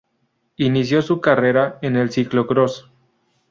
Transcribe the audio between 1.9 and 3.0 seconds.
el ciclocross.